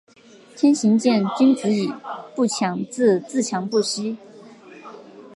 [0.57, 1.87] 天行健，君子以
[2.35, 3.19] 不强自……
[3.29, 4.17] 自强不息。